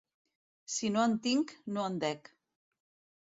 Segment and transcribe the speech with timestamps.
[0.75, 2.31] Si no en tinc, no en dec.